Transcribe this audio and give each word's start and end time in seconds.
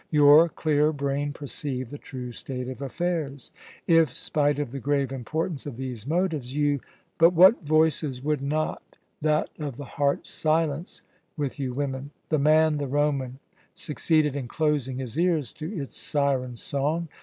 "Your 0.09 0.49
clear 0.49 0.91
brain 0.91 1.31
perceived 1.31 1.91
the 1.91 1.99
true 1.99 2.31
state 2.31 2.67
of 2.67 2.81
affairs. 2.81 3.51
If, 3.85 4.11
spite 4.11 4.57
of 4.57 4.71
the 4.71 4.79
grave 4.79 5.11
importance 5.11 5.67
of 5.67 5.77
these 5.77 6.07
motives, 6.07 6.55
you 6.55 6.79
But 7.19 7.33
what 7.33 7.61
voices 7.63 8.19
would 8.23 8.41
not 8.41 8.97
that 9.21 9.49
of 9.59 9.77
the 9.77 9.85
heart 9.85 10.25
silence 10.25 11.03
with 11.37 11.59
you 11.59 11.75
women! 11.75 12.09
The 12.29 12.39
man, 12.39 12.77
the 12.79 12.87
Roman, 12.87 13.37
succeeded 13.75 14.35
in 14.35 14.47
closing 14.47 14.97
his 14.97 15.19
ears 15.19 15.53
to 15.53 15.71
its 15.71 15.97
siren 15.97 16.55
song. 16.55 17.07